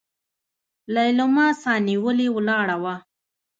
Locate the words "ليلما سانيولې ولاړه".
0.95-2.77